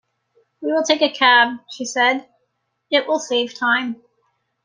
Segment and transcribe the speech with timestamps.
[0.61, 2.27] "We will take a cab," she said:
[2.89, 4.01] "it will save time."